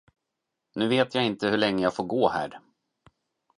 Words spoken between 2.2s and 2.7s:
här.